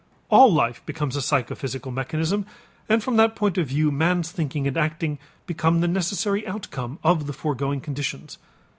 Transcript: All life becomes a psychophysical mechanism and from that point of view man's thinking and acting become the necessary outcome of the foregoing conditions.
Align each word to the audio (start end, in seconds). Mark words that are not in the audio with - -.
All 0.29 0.51
life 0.51 0.83
becomes 0.87 1.15
a 1.15 1.21
psychophysical 1.21 1.91
mechanism 1.91 2.47
and 2.89 3.03
from 3.03 3.17
that 3.17 3.35
point 3.35 3.59
of 3.59 3.67
view 3.67 3.91
man's 3.91 4.31
thinking 4.31 4.65
and 4.65 4.75
acting 4.75 5.19
become 5.45 5.79
the 5.79 5.87
necessary 5.87 6.47
outcome 6.47 6.97
of 7.03 7.27
the 7.27 7.33
foregoing 7.33 7.81
conditions. 7.81 8.39